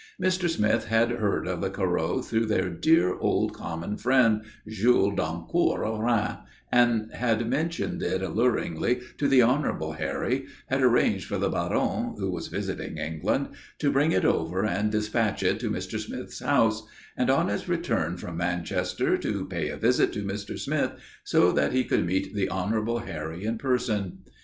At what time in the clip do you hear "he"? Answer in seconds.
21.73-21.83